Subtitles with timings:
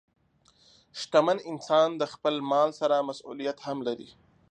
[0.99, 4.09] شتمن انسان د خپل مال سره مسؤلیت هم لري.